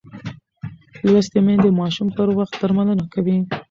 [1.09, 3.37] لوستې میندې د ماشوم پر وخت درملنه کوي.